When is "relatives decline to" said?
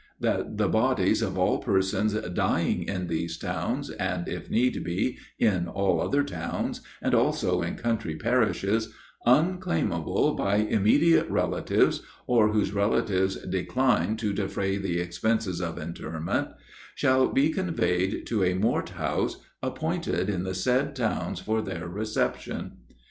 12.73-14.33